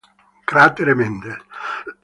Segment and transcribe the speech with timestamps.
[0.47, 1.39] Cratere Mendel